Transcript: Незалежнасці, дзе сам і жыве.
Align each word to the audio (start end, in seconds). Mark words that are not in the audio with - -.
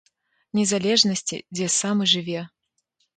Незалежнасці, 0.59 1.37
дзе 1.57 1.67
сам 1.79 2.01
і 2.07 2.09
жыве. 2.13 2.41